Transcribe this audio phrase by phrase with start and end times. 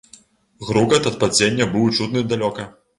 [0.69, 2.71] Грукат ад падзення быў чутны далёка.